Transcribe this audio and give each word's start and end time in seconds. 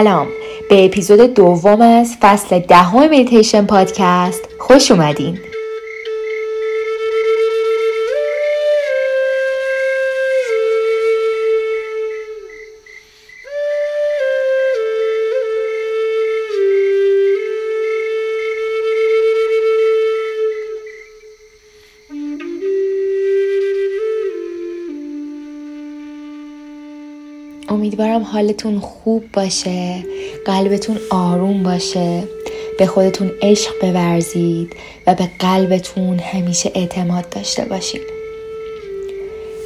سلام. 0.00 0.26
به 0.70 0.84
اپیزود 0.84 1.34
دوم 1.34 1.80
از 1.80 2.16
فصل 2.20 2.58
دهم 2.58 3.10
میتیشن 3.10 3.66
پادکست 3.66 4.48
خوش 4.58 4.90
اومدین. 4.90 5.38
امیدوارم 27.70 28.22
حالتون 28.22 28.80
خوب 28.80 29.24
باشه 29.32 30.04
قلبتون 30.44 30.98
آروم 31.10 31.62
باشه. 31.62 32.22
به 32.78 32.86
خودتون 32.86 33.30
عشق 33.42 33.72
بورزید 33.80 34.76
و 35.06 35.14
به 35.14 35.28
قلبتون 35.38 36.18
همیشه 36.18 36.72
اعتماد 36.74 37.28
داشته 37.28 37.64
باشید. 37.64 38.00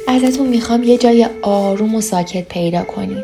ازتون 0.07 0.47
می‌خوام 0.47 0.83
یه 0.83 0.97
جای 0.97 1.27
آروم 1.41 1.95
و 1.95 2.01
ساکت 2.01 2.47
پیدا 2.47 2.83
کنید. 2.83 3.23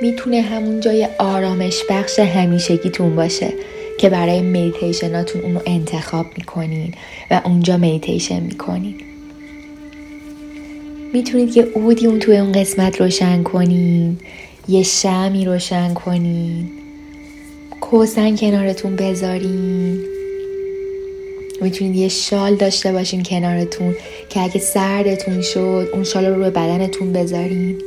می‌تونه 0.00 0.40
همون 0.40 0.80
جای 0.80 1.08
آرامش 1.18 1.82
بخش 1.90 2.18
همیشگیتون 2.18 3.16
باشه 3.16 3.52
که 3.98 4.08
برای 4.08 4.40
مدیتیشناتون 4.40 5.42
اونو 5.42 5.60
انتخاب 5.66 6.26
می‌کنین 6.38 6.94
و 7.30 7.40
اونجا 7.44 7.76
مدیتیشن 7.76 8.40
می‌کنین 8.40 8.94
می‌تونید 11.12 11.56
یه 11.56 11.66
اودی 11.74 12.06
اون 12.06 12.18
توی 12.18 12.38
اون 12.38 12.52
قسمت 12.52 13.00
روشن 13.00 13.42
کنین. 13.42 14.18
یه 14.68 14.82
شمی 14.82 15.44
روشن 15.44 15.94
کنین. 15.94 16.70
کوسن 17.80 18.36
کنارتون 18.36 18.96
بذارین. 18.96 20.00
می‌تونید 21.60 21.96
یه 21.96 22.08
شال 22.08 22.54
داشته 22.54 22.92
باشین 22.92 23.22
کنارتون 23.22 23.94
که 24.28 24.40
اگه 24.40 24.58
سردتون 24.58 25.42
شد 25.42 25.88
اون 25.92 26.04
شال 26.04 26.26
رو 26.26 26.34
روی 26.34 26.50
بدنتون 26.50 27.12
بذارین. 27.12 27.82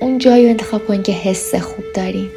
اون 0.00 0.18
جایی 0.18 0.48
انتخاب 0.48 0.86
کنین 0.86 1.02
که 1.02 1.12
حس 1.12 1.54
خوب 1.54 1.84
دارین. 1.94 2.28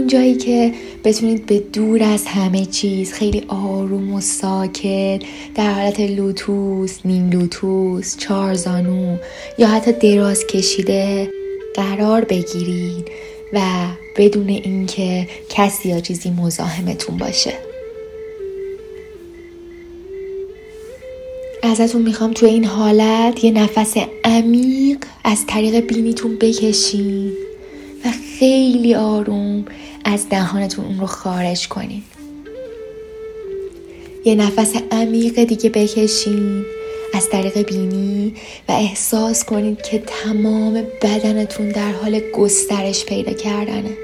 اون 0.00 0.08
جایی 0.08 0.34
که 0.34 0.72
بتونید 1.04 1.46
به 1.46 1.58
دور 1.72 2.02
از 2.02 2.26
همه 2.26 2.66
چیز 2.66 3.12
خیلی 3.12 3.44
آروم 3.48 4.14
و 4.14 4.20
ساکت 4.20 5.20
در 5.54 5.72
حالت 5.72 6.00
لوتوس، 6.00 6.98
نیم 7.04 7.30
لوتوس، 7.30 8.16
چارزانو 8.16 9.16
یا 9.58 9.68
حتی 9.68 9.92
دراز 9.92 10.46
کشیده 10.46 11.30
قرار 11.74 12.24
بگیرید 12.24 13.08
و 13.52 13.60
بدون 14.16 14.48
اینکه 14.48 15.28
کسی 15.48 15.88
یا 15.88 16.00
چیزی 16.00 16.30
مزاحمتون 16.30 17.16
باشه. 17.16 17.52
ازتون 21.62 22.02
می‌خوام 22.02 22.32
تو 22.32 22.46
این 22.46 22.64
حالت 22.64 23.44
یه 23.44 23.50
نفس 23.50 23.94
عمیق 24.24 24.98
از 25.24 25.46
طریق 25.46 25.80
بینیتون 25.80 26.36
بکشین 26.36 27.32
و 28.04 28.08
خیلی 28.38 28.94
آروم 28.94 29.64
از 30.04 30.28
دهانتون 30.28 30.84
اون 30.84 31.00
رو 31.00 31.06
خارج 31.06 31.68
کنید 31.68 32.04
یه 34.24 34.34
نفس 34.34 34.72
عمیق 34.90 35.44
دیگه 35.44 35.70
بکشین 35.70 36.64
از 37.14 37.28
طریق 37.28 37.62
بینی 37.62 38.34
و 38.68 38.72
احساس 38.72 39.44
کنید 39.44 39.82
که 39.82 39.98
تمام 40.06 40.82
بدنتون 41.02 41.68
در 41.68 41.92
حال 41.92 42.20
گسترش 42.34 43.04
پیدا 43.04 43.32
کردنه. 43.32 43.96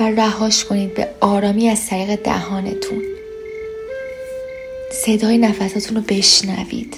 و 0.00 0.10
رهاش 0.10 0.64
کنید 0.64 0.94
به 0.94 1.08
آرامی 1.20 1.68
از 1.68 1.86
طریق 1.86 2.22
دهانتون. 2.22 3.02
صدای 4.92 5.38
نفساتون 5.38 5.96
رو 5.96 6.02
بشنوید. 6.08 6.96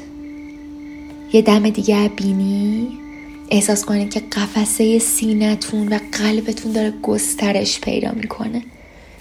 یه 1.33 1.43
دم 1.43 1.71
دیگه 1.71 2.09
بینی. 2.09 3.08
احساس 3.51 3.85
کنید 3.85 4.11
که 4.11 4.21
قفسه 4.21 4.99
سینتون 4.99 5.89
و 5.89 5.99
قلبتون 6.13 6.73
داره 6.73 6.91
گسترش 7.03 7.81
پیدا 7.81 8.13
می‌کنه. 8.13 8.63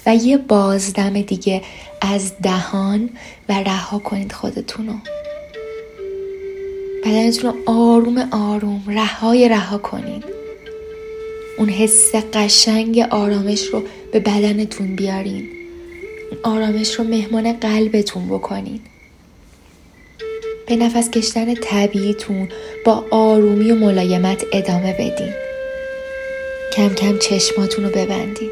و 0.06 0.16
یه 0.16 0.38
بازدم 0.38 1.22
دیگه 1.22 1.62
از 2.02 2.32
دهان 2.44 3.10
و 3.50 3.54
رها 3.54 4.00
کنید 4.00 4.32
خودتون 4.32 4.88
رو 4.88 4.94
بدنتون 7.06 7.52
رو 7.52 7.74
آروم 7.74 8.18
آروم 8.32 8.84
رهای 8.88 9.50
رها 9.50 9.78
کنید. 9.78 10.24
اون 11.58 11.70
حس 11.70 12.16
قشنگ 12.34 13.00
آرامش 13.00 13.66
رو 13.66 13.84
به 14.12 14.20
بدنتون 14.20 14.96
بیارین. 14.96 15.50
آرامش 16.44 16.96
رو 16.96 17.04
مهمان 17.04 17.54
قلبتون 17.54 18.28
بکنید. 18.28 18.82
به 20.68 20.76
نفس 20.76 21.10
کشتن 21.12 21.54
طبیعیتون 21.56 22.50
با 22.86 23.06
آرومی 23.12 23.72
و 23.72 23.76
ملایمت 23.76 24.44
ادامه 24.54 24.94
بدین. 24.94 25.34
کم 26.74 26.90
کم 26.90 27.18
چشماتون 27.18 27.86
رو 27.86 27.90
ببندین. 27.90 28.50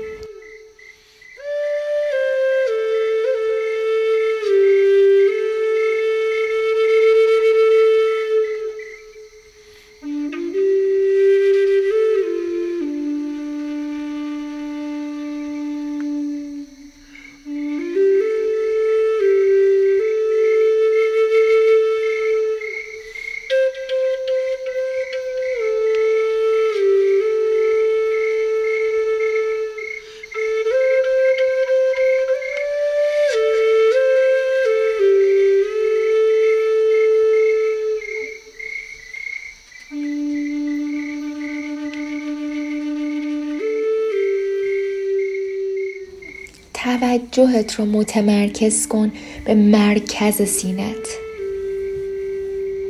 توجهت 47.36 47.76
رو 47.76 47.86
متمرکز 47.86 48.88
کن 48.88 49.12
به 49.46 49.56
مرکز 49.56 50.42
سینت 50.42 51.08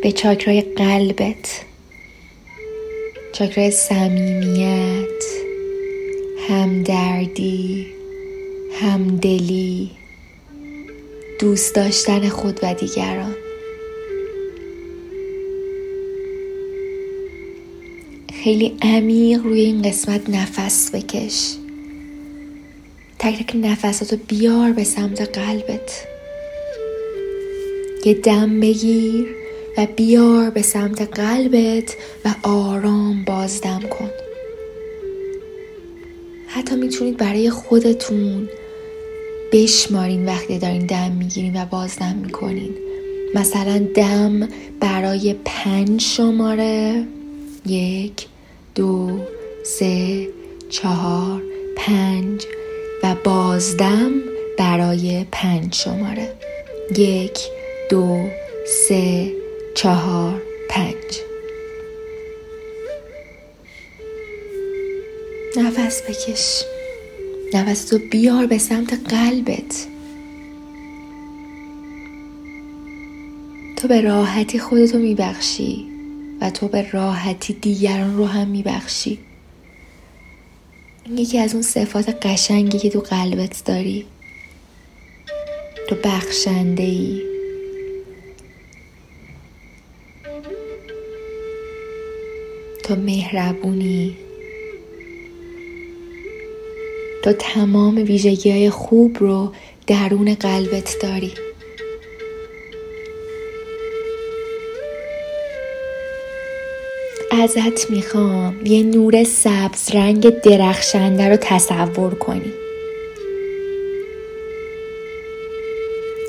به 0.03 0.11
چاکرای 0.11 0.61
قلبت 0.61 1.61
چاکرای 3.33 3.71
صمیمیت 3.71 5.23
همدردی 6.49 7.87
همدلی 8.81 9.91
دوست 11.39 11.75
داشتن 11.75 12.29
خود 12.29 12.59
و 12.63 12.73
دیگران. 12.73 13.35
خیلی 18.43 18.77
عمیق 18.81 19.43
روی 19.43 19.61
این 19.61 19.81
قسمت 19.81 20.29
نفس 20.29 20.91
بکش. 20.91 21.64
تک 23.25 23.43
تک 23.43 23.55
نفساتو 23.55 24.17
بیار 24.27 24.71
به 24.71 24.83
سمت 24.83 25.37
قلبت. 25.39 26.07
یه 28.05 28.13
دم 28.13 28.59
بگیر 28.59 29.25
و 29.77 29.87
بیار 29.95 30.49
به 30.49 30.61
سمت 30.61 31.19
قلبت 31.19 31.95
و 32.25 32.35
آرام 32.43 33.23
بازدم 33.25 33.79
کن. 33.79 34.09
حتی 36.47 36.75
می‌تونید 36.75 37.17
برای 37.17 37.49
خودتون 37.49 38.49
بشمارین 39.51 40.25
وقتی 40.25 40.59
دارین 40.59 40.85
دم 40.85 41.11
می‌گیرین 41.11 41.61
و 41.61 41.65
بازدم 41.65 42.15
می‌کنین. 42.15 42.75
مثلا 43.35 43.87
دم 43.95 44.47
برای 44.79 45.35
پنج 45.45 46.01
شماره. 46.01 47.03
یک 47.65 48.27
دو 48.75 49.19
سه 49.63 50.27
چهار 50.69 51.41
پنج. 51.75 52.45
و 53.05 53.15
بازدم 53.15 54.11
برای 54.57 55.25
پنج 55.31 55.75
شماره. 55.75 56.33
یک 56.97 57.39
دو 57.89 58.27
سه 58.87 59.31
چهار 59.75 60.41
پنج. 60.69 60.93
نفس 65.57 66.01
بکش. 66.01 66.63
نفس 67.53 67.85
تو 67.85 67.99
بیار 68.11 68.45
به 68.45 68.57
سمت 68.57 68.93
قلبت. 69.09 69.87
تو 73.77 73.87
به 73.87 74.01
راحتی 74.01 74.59
خودتو 74.59 74.97
میبخشی 74.97 75.85
و 76.41 76.49
تو 76.49 76.67
به 76.67 76.91
راحتی 76.91 77.53
دیگران 77.53 78.17
رو 78.17 78.25
هم 78.25 78.47
میبخشی. 78.47 79.19
یکی 81.09 81.39
از 81.39 81.53
اون 81.53 81.61
صفات 81.61 82.25
قشنگی 82.25 82.79
که 82.79 82.89
تو 82.89 82.99
قلبت 82.99 83.61
داری. 83.65 84.05
تو 85.89 85.95
بخشنده 86.03 86.83
ای 86.83 87.21
تو 92.83 92.95
مهربونی. 92.95 94.17
تو 97.23 97.33
تمام 97.33 97.95
ویژگی 97.95 98.51
های 98.51 98.69
خوب 98.69 99.17
رو 99.19 99.53
درون 99.87 100.33
قلبت 100.33 100.97
داری. 101.01 101.33
ازت 107.41 107.91
می‌خوام 107.91 108.65
یه 108.65 108.83
نور 108.83 109.23
سبز 109.23 109.91
رنگ 109.93 110.29
درخشنده 110.29 111.29
رو 111.29 111.37
تصور 111.41 112.13
کنی. 112.13 112.53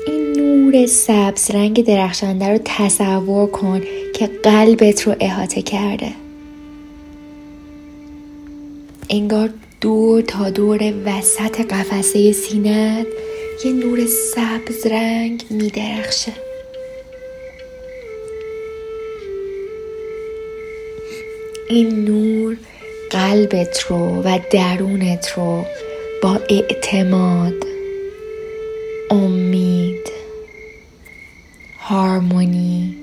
این 0.07 0.31
نور 0.39 0.85
سبز 0.85 1.51
رنگ 1.51 1.85
درخشنده 1.85 2.49
رو 2.49 2.59
تصور 2.65 3.47
کن 3.47 3.81
که 4.13 4.27
قلبت 4.43 5.07
رو 5.07 5.15
احاطه 5.19 5.61
کرده. 5.61 6.11
انگار 9.09 9.49
دور 9.81 10.21
تا 10.21 10.49
دور 10.49 10.93
وسط 11.05 11.61
قفسه 11.61 12.31
سینت 12.31 13.07
یه 13.65 13.71
نور 13.71 14.05
سبز 14.05 14.85
رنگ 14.85 15.43
میدرخشه. 15.49 16.46
این 21.69 22.05
نور 22.05 22.57
قلبت 23.09 23.79
رو 23.89 23.97
و 23.97 24.39
درونت 24.51 25.31
رو 25.37 25.65
با 26.23 26.39
اعتماد 26.49 27.53
امید 29.11 30.11
هارمونی 31.79 32.95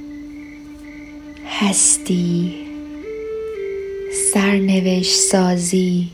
هستی 1.49 2.55
سرنوشت 4.32 5.14
سازی 5.14 6.11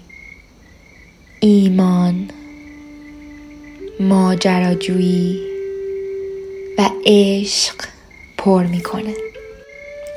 ایمان 1.41 2.31
ماجراجویی 4.00 5.41
و 6.79 6.91
عشق 7.06 7.75
پر 8.38 8.67
می‌کنه. 8.67 9.14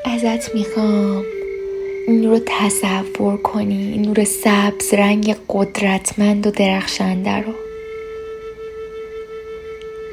ازت 0.06 0.56
می‌خوام. 0.56 1.26
این 2.08 2.30
رو 2.30 2.40
تصور 2.46 3.38
کنی 3.38 3.92
این 3.92 4.02
نور 4.02 4.24
سبز 4.24 4.94
رنگ 4.94 5.36
قدرتمند 5.50 6.48
و 6.48 6.52
درخشنده 6.52 7.38
رو. 7.38 7.54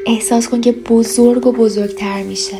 احساس 0.06 0.48
کن 0.48 0.60
که 0.60 0.72
بزرگ 0.72 1.46
و 1.46 1.52
بزرگتر 1.52 2.22
میشه. 2.22 2.56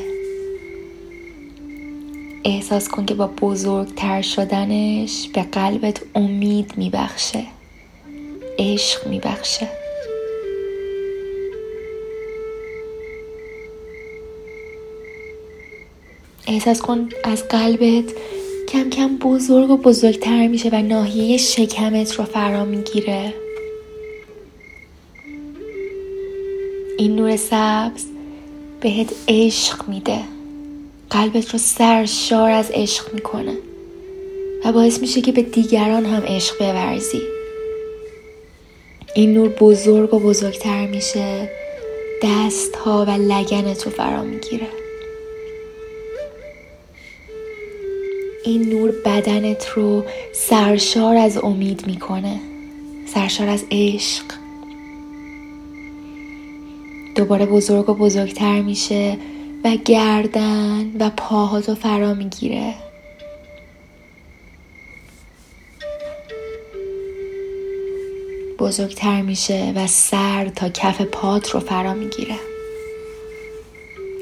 احساس 2.45 2.89
کن 2.89 3.07
که 3.07 3.15
با 3.15 3.27
بزرگتر 3.27 4.23
شدنش 4.23 5.29
به 5.35 5.43
قلبت 5.43 6.03
امید 6.15 6.73
میبخشه. 6.77 7.45
عشق 8.59 9.07
میبخشه. 9.07 9.69
احساس 16.47 16.81
کن 16.81 17.09
از 17.25 17.49
قلبت 17.49 18.05
کم 18.73 18.91
کم 18.91 19.17
بزرگ 19.17 19.71
و 19.71 19.77
بزرگتر 19.77 20.47
میشه 20.47 20.69
و 20.73 20.83
ناحیه 20.83 21.37
شکمت 21.37 22.15
رو 22.15 22.25
فرا 22.25 22.65
می‌گیره. 22.65 23.35
این 26.99 27.17
نور 27.17 27.37
سبز 27.37 28.05
بهت 28.81 29.13
عشق 29.29 29.89
میده. 29.89 30.19
قلبت 31.11 31.51
رو 31.51 31.59
سرشار 31.59 32.51
از 32.51 32.71
عشق 32.71 33.15
می‌کنه 33.15 33.57
و 34.65 34.73
باعث 34.73 35.01
میشه 35.01 35.21
که 35.21 35.33
به 35.33 35.43
دیگران 35.43 36.05
هم 36.05 36.23
عشق 36.23 36.59
بورزی. 36.59 37.23
این 39.15 39.35
نور 39.35 39.49
بزرگ 39.49 40.15
و 40.15 40.19
بزرگتر 40.19 40.87
میشه. 40.87 41.51
دست 42.23 42.77
ها 42.77 43.05
و 43.05 43.11
لگنت 43.11 43.83
رو 43.83 43.91
فرا 43.91 44.23
می‌گیره. 44.23 44.80
این 48.45 48.69
نور 48.69 48.95
بدنت 49.05 49.69
رو 49.69 50.05
سرشار 50.33 51.17
از 51.17 51.37
امید 51.37 51.87
می‌کنه. 51.87 52.41
سرشار 53.15 53.49
از 53.49 53.65
عشق. 53.71 54.25
دوباره 57.15 57.47
بزرگ 57.47 57.89
و 57.89 57.95
بزرگتر 57.95 58.61
میشه 58.61 59.19
و 59.65 59.77
گردن 59.85 60.97
و 61.01 61.11
پاهاتو 61.17 61.75
فرا 61.75 62.15
می‌گیره. 62.15 62.75
بزرگتر 68.59 69.23
میشه 69.23 69.73
و 69.77 69.87
سر 69.87 70.49
تا 70.49 70.69
کف 70.69 71.01
پات 71.01 71.51
رو 71.51 71.61
فرا 71.61 71.95
می‌گیره. 71.95 72.37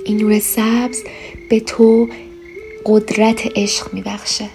این 0.05 0.17
نور 0.17 0.39
سبز 0.39 1.03
به 1.51 1.61
تو 1.61 2.09
قدرت 2.89 3.53
عشق 3.57 3.95
میبخشه. 3.95 4.49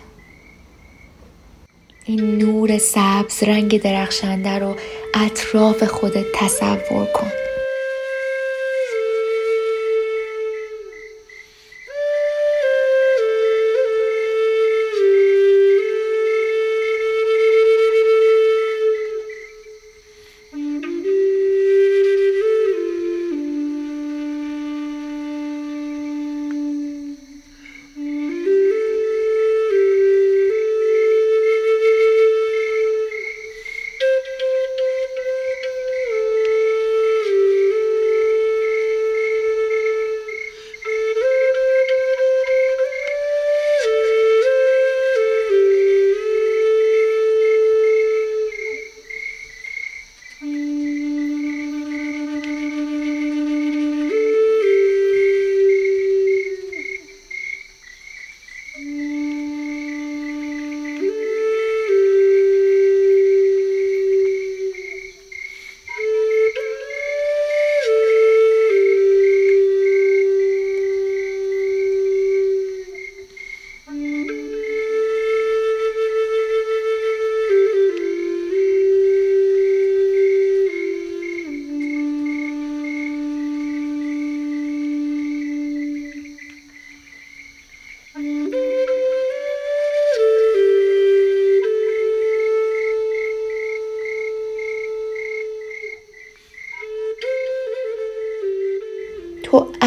این 2.06 2.38
نور 2.38 2.78
سبز 2.78 3.44
رنگ 3.44 3.82
درخشنده 3.82 4.60
رو 4.60 4.76
اطراف 5.14 5.84
خودت 5.84 6.26
تصور 6.34 7.06
کن. 7.06 7.43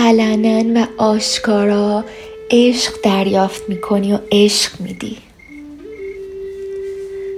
علنا 0.07 0.81
و 0.81 0.87
آشکارا 0.99 2.05
عشق 2.51 2.93
دریافت 3.03 3.69
می‌کنی 3.69 4.13
و 4.13 4.19
عشق 4.33 4.81
میدی. 4.81 5.17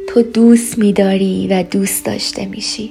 تو 0.09 0.23
دوست 0.23 0.79
میداری 0.79 1.49
و 1.51 1.63
دوست 1.63 2.05
داشته 2.05 2.47
میشی. 2.47 2.91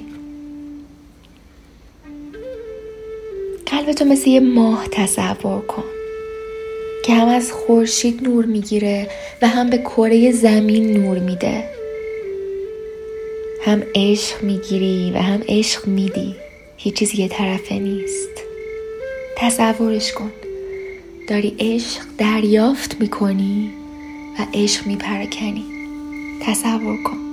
قلبتو 3.66 4.04
مثل 4.04 4.30
یه 4.30 4.40
ماه 4.40 4.88
تصور 4.92 5.60
کن 5.60 5.84
که 7.04 7.14
هم 7.14 7.28
از 7.28 7.52
خورشید 7.52 8.22
نور 8.22 8.44
می‌گیره 8.44 9.08
و 9.42 9.48
هم 9.48 9.70
به 9.70 9.78
کره 9.78 10.32
زمین 10.32 10.92
نور 10.92 11.18
میده. 11.18 11.64
هم 13.62 13.82
عشق 13.94 14.42
می‌گیری 14.42 15.12
و 15.14 15.18
هم 15.18 15.42
عشق 15.48 15.86
میدی. 15.86 16.34
هیچ 16.76 16.94
چیزی 16.94 17.22
یه 17.22 17.28
طرفه 17.28 17.74
نیست. 17.74 18.47
تصورش 19.40 20.12
کن. 20.12 20.32
داری 21.28 21.56
عشق 21.60 22.02
دریافت 22.18 23.00
می‌کنی 23.00 23.70
و 24.38 24.46
عشق 24.54 24.86
میپرکنی 24.86 25.64
تصور 26.42 27.02
کن. 27.02 27.27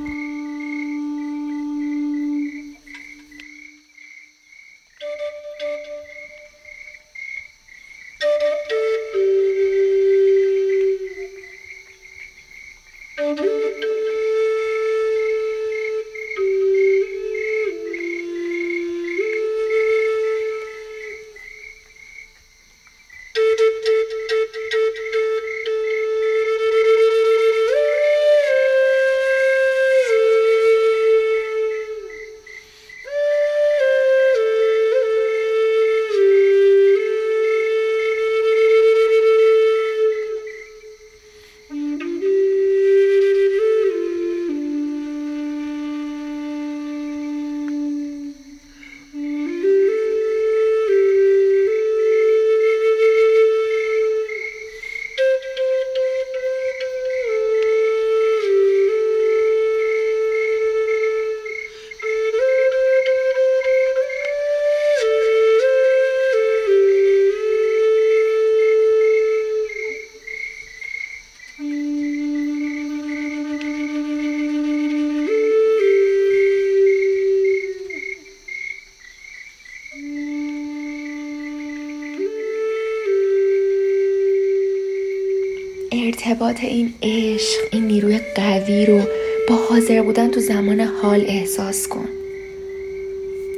ارتباط 86.36 86.64
این 86.64 86.94
عشق 87.04 87.60
این 87.72 87.88
نیروی 87.88 88.20
قوی 88.36 88.86
رو 88.86 89.02
با 89.50 89.56
حاضر 89.56 90.02
بودن 90.02 90.32
تو 90.32 90.40
زمان 90.40 90.80
حال 90.80 91.22
احساس 91.28 91.88
کن. 91.88 92.10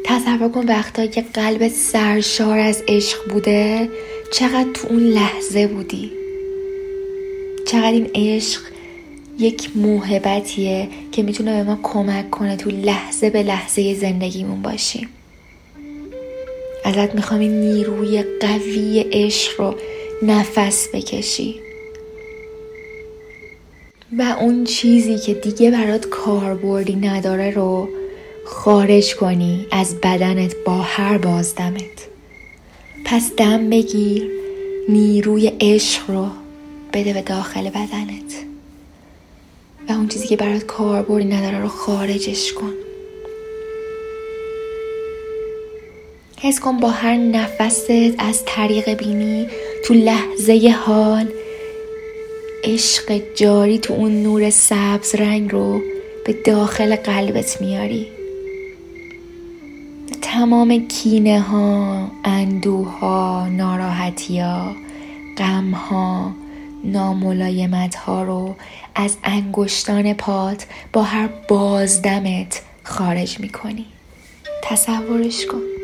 تصور 0.04 0.50
کن 0.50 0.66
وقتا 0.68 1.06
که 1.06 1.22
قلبت 1.22 1.72
سرشار 1.72 2.60
از 2.60 2.84
عشق 2.88 3.30
بوده 3.30 3.90
چقدر 4.32 4.72
تو 4.74 4.88
اون 4.88 5.04
لحظه 5.04 5.68
بودی. 5.68 6.12
چقدر 7.66 7.92
این 7.92 8.10
عشق 8.16 8.62
یک 9.40 9.70
موهبتیه 9.76 10.88
که 11.12 11.24
می‌تونه 11.24 11.64
به 11.64 11.70
ما 11.70 11.80
کمک 11.84 12.30
کنه 12.30 12.56
تو 12.56 12.70
لحظه 12.70 13.30
به 13.30 13.44
لحظه 13.44 13.94
زندگیمون 13.94 14.62
باشیم. 14.62 15.10
ازت 16.86 17.16
می‌خوام 17.16 17.40
این 17.40 17.62
نیروی 17.62 18.24
قوی 18.24 19.06
عشق 19.12 19.62
رو 19.62 19.76
نفس 20.22 20.88
بکشی. 20.94 21.67
و 24.12 24.36
اون 24.40 24.64
چیزی 24.64 25.18
که 25.18 25.34
دیگه 25.34 25.72
برات 25.72 26.06
کاربردی 26.06 26.96
نداره 26.96 27.52
رو 27.52 27.90
خارج 28.46 29.16
کنی 29.16 29.68
از 29.72 29.96
بدنت 29.96 30.56
با 30.66 30.78
هر 30.78 31.18
بازدمت. 31.18 32.08
پس 33.06 33.32
دم 33.38 33.70
بگیر 33.70 34.32
نیروی 34.90 35.52
عشق 35.62 36.10
رو 36.10 36.28
بده 36.94 37.14
به 37.14 37.22
داخل 37.22 37.70
بدنت. 37.70 38.34
و 39.90 39.92
اون 39.92 40.08
چیزی 40.08 40.28
که 40.28 40.38
برات 40.38 40.64
کاربردی 40.64 41.26
نداره 41.26 41.62
رو 41.62 41.68
خارجش 41.68 42.54
کن. 42.54 42.74
حس 46.40 46.60
کن 46.60 46.78
با 46.78 46.90
هر 46.90 47.18
نفست 47.18 47.90
از 48.18 48.44
طریق 48.46 48.94
بینی 48.94 49.48
تو 49.86 49.94
لحظه 49.94 50.76
حال 50.86 51.28
عشق 52.68 53.22
جاری 53.36 53.78
تو 53.78 53.94
اون 53.94 54.24
نور 54.24 54.50
سبز 54.50 55.16
رنگ 55.16 55.52
رو 55.52 55.82
به 56.26 56.34
داخل 56.34 56.96
قلبت 56.96 57.62
میاری. 57.62 58.08
تمام 60.22 60.88
کینه 60.88 61.40
ها 61.42 62.12
اندوه 62.24 63.00
ها 63.00 63.48
ناراحتی 63.48 64.40
ها 64.40 64.76
غم 65.38 65.72
ها 65.72 66.32
ناملایمت 66.84 67.96
ها 67.96 68.24
رو 68.24 68.56
از 68.96 69.18
انگشتان 69.24 70.14
پات 70.14 70.66
با 70.94 71.04
هر 71.04 71.30
بازدمت 71.50 72.62
خارج 72.84 73.40
می‌کنی. 73.40 73.86
تصورش 74.64 75.46
کن. 75.46 75.77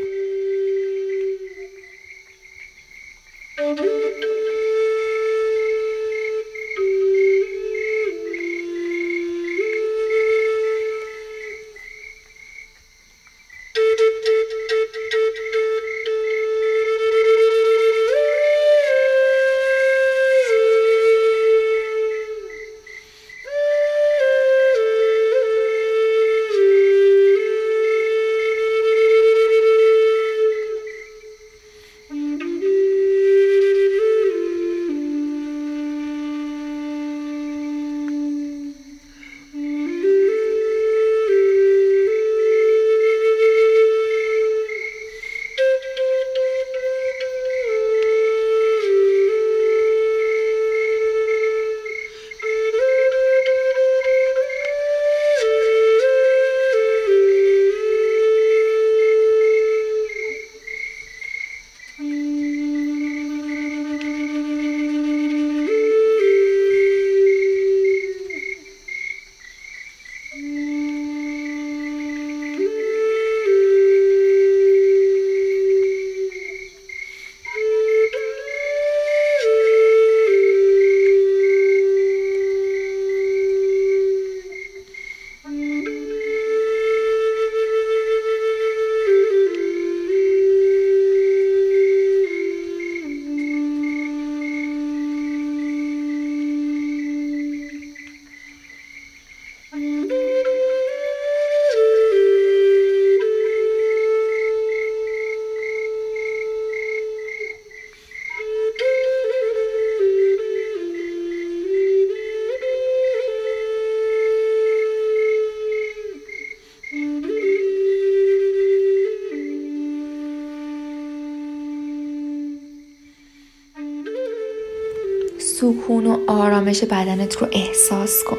سکون 125.83 126.07
و 126.07 126.17
آرامش 126.27 126.83
بدنت 126.83 127.35
رو 127.35 127.47
احساس 127.51 128.23
کن. 128.23 128.37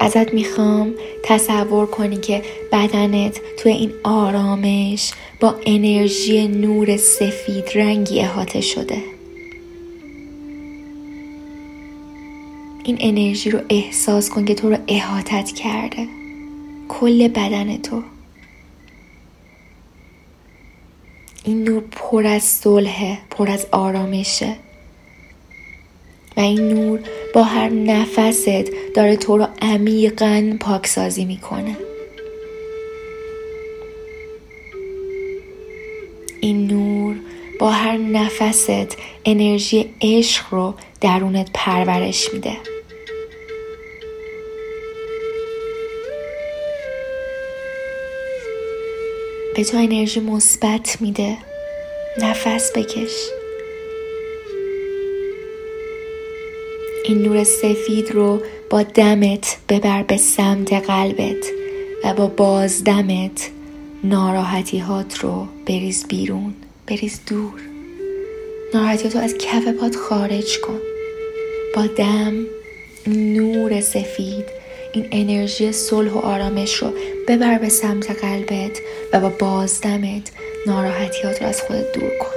ازت 0.00 0.34
می‌خوام 0.34 0.94
تصور 1.24 1.86
کنی 1.86 2.16
که 2.16 2.42
بدنت 2.72 3.40
توی 3.58 3.72
این 3.72 3.92
آرامش 4.04 5.12
با 5.40 5.54
انرژی 5.66 6.48
نور 6.48 6.96
سفید 6.96 7.64
رنگی 7.74 8.20
احاطه 8.20 8.60
شده. 8.60 8.98
این 12.84 12.96
انرژی 13.00 13.50
رو 13.50 13.60
احساس 13.68 14.30
کن 14.30 14.44
که 14.44 14.54
تو 14.54 14.70
رو 14.70 14.76
احاطت 14.88 15.52
کرده. 15.52 16.08
کل 16.88 17.28
بدن 17.28 17.76
تو. 17.76 18.02
این 21.46 21.64
نور 21.64 21.82
پر 21.92 22.26
از 22.26 22.42
صلحه 22.42 23.18
پر 23.30 23.50
از 23.50 23.66
آرامشه. 23.72 24.56
و 26.36 26.40
این 26.40 26.68
نور 26.68 27.00
با 27.34 27.42
هر 27.42 27.68
نفست 27.68 28.48
داره 28.94 29.16
تو 29.16 29.38
رو 29.38 29.46
عمیقا 29.62 30.56
پاکسازی 30.60 31.24
می‌کنه. 31.24 31.76
این 36.40 36.66
نور 36.66 37.16
با 37.60 37.70
هر 37.70 37.96
نفست 37.96 38.96
انرژی 39.24 39.90
عشق 40.02 40.44
رو 40.50 40.74
درونت 41.00 41.50
پرورش 41.54 42.28
میده. 42.32 42.56
به 49.56 49.64
تو 49.64 49.76
انرژی 49.76 50.20
مثبت 50.20 50.96
میده. 51.00 51.36
نفس 52.22 52.72
بکش. 52.72 53.12
این 57.04 57.22
نور 57.22 57.44
سفید 57.44 58.10
رو 58.10 58.42
با 58.70 58.82
دمت 58.82 59.58
ببر 59.68 60.02
به 60.02 60.16
سمت 60.16 60.72
قلبت 60.72 61.46
و 62.04 62.14
با 62.14 62.26
بازدمت 62.26 63.50
ناراحتی 64.04 64.78
هات 64.78 65.18
رو 65.18 65.46
بریز 65.66 66.06
بیرون. 66.08 66.54
بریز 66.86 67.20
دور. 67.26 67.60
ناراحتی 68.74 69.08
رو 69.08 69.20
از 69.20 69.34
کف 69.38 69.68
پات 69.68 69.96
خارج 69.96 70.58
کن. 70.58 70.80
با 71.74 71.86
دم 71.86 72.46
نور 73.06 73.80
سفید 73.80 74.65
این 74.92 75.08
انرژی 75.12 75.72
صلح 75.72 76.12
و 76.12 76.18
آرامش 76.18 76.74
رو 76.74 76.92
ببر 77.28 77.58
به 77.58 77.68
سمت 77.68 78.10
قلبت 78.10 78.80
و 79.12 79.20
با 79.20 79.28
بازدمت 79.28 80.32
ناراحتیات 80.66 81.42
رو 81.42 81.48
از 81.48 81.62
خودت 81.62 81.92
دور 81.92 82.10
کن. 82.20 82.35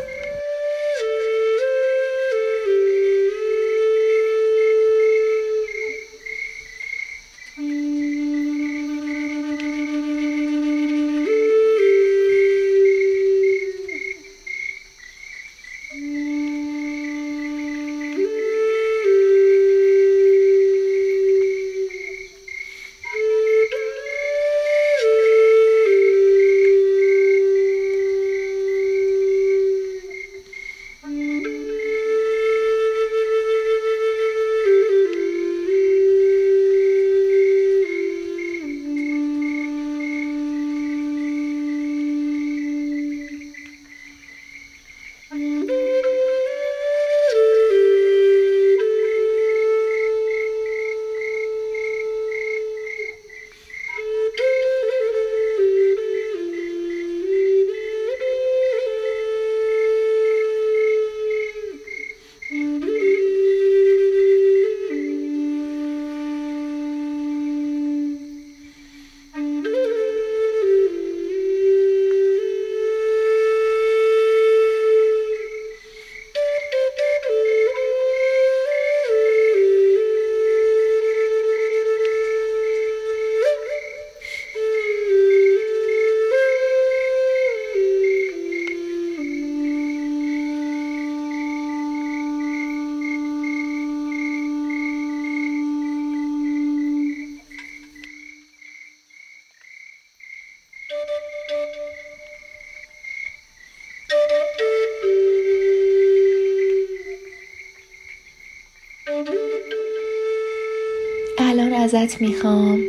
الان 111.59 111.74
ازت 111.74 112.22
می‌خوام 112.22 112.83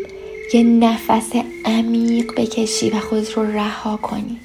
یه 0.55 0.63
نفس 0.63 1.33
عمیق 1.65 2.35
بکشی 2.35 2.91
و 2.91 3.01
خودت 3.01 3.33
رو 3.33 3.43
رها 3.43 3.97
کنی. 3.97 4.41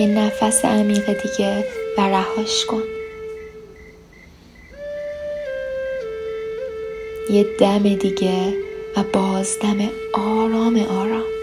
یه 0.00 0.06
نفس 0.06 0.64
عمیق 0.64 1.22
دیگه 1.22 1.64
و 1.98 2.00
رهاش 2.00 2.64
کن. 2.66 2.82
یه 7.30 7.46
دم 7.60 7.94
دیگه 7.94 8.54
و 8.96 9.02
بازدم 9.12 9.90
آرام 10.12 10.78
آرام. 10.78 11.35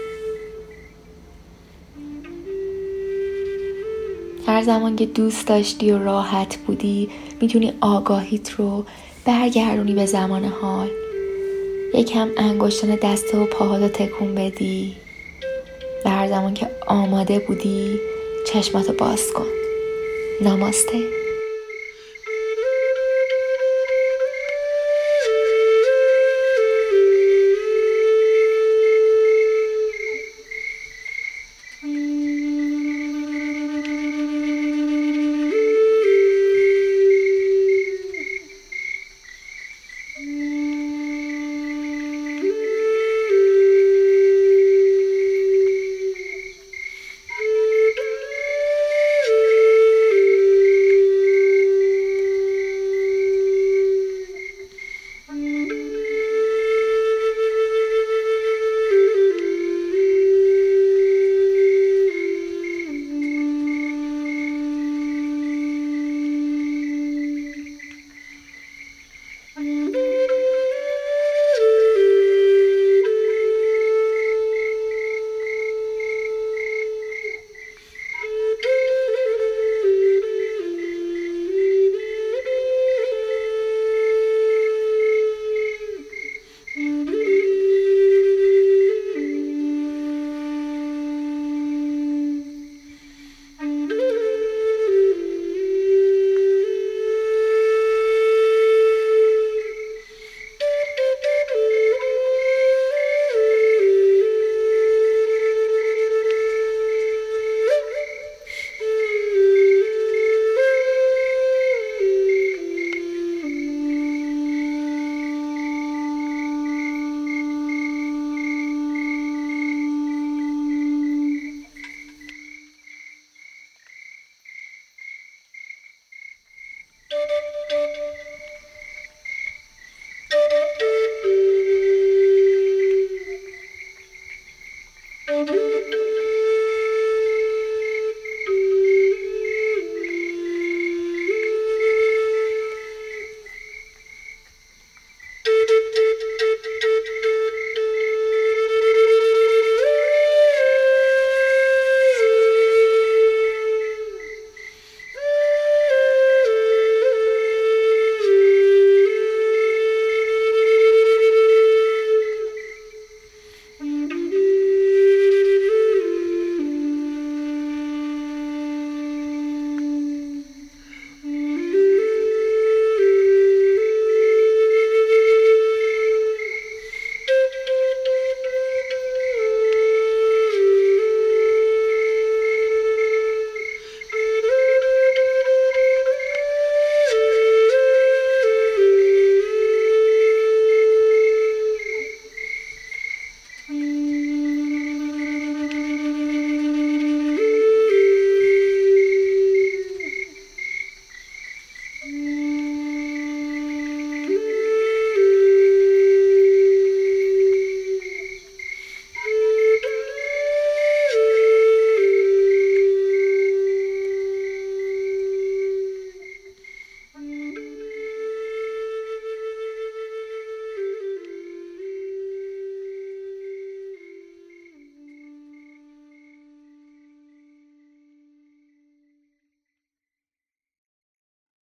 زمان 4.64 4.96
که 4.96 5.06
دوست 5.06 5.46
داشتی 5.46 5.92
و 5.92 5.98
راحت 6.04 6.56
بودی 6.56 7.08
می‌تونی 7.40 7.72
آگاهیت 7.80 8.50
رو 8.50 8.84
برگردونی 9.24 9.94
به 9.94 10.06
زمان 10.06 10.44
حال. 10.44 10.90
یکم 11.94 12.28
انگشتان 12.36 12.94
دست 13.02 13.34
و 13.34 13.44
پاها 13.44 13.88
تکون 13.88 14.34
بدی. 14.34 14.96
و 16.04 16.10
هر 16.10 16.28
زمان 16.28 16.54
که 16.54 16.70
آماده 16.86 17.38
بودی 17.38 18.00
چشماتو 18.46 18.92
باز 18.92 19.32
کن. 19.32 19.46
نماسته. 20.40 21.23